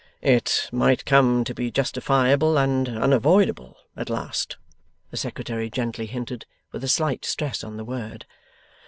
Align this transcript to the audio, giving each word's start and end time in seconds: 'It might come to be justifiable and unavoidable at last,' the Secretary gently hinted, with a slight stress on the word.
'It 0.23 0.67
might 0.71 1.05
come 1.05 1.43
to 1.43 1.53
be 1.53 1.69
justifiable 1.69 2.57
and 2.57 2.89
unavoidable 2.89 3.77
at 3.95 4.09
last,' 4.09 4.57
the 5.11 5.15
Secretary 5.17 5.69
gently 5.69 6.07
hinted, 6.07 6.47
with 6.71 6.83
a 6.83 6.87
slight 6.87 7.23
stress 7.23 7.63
on 7.63 7.77
the 7.77 7.85
word. 7.85 8.25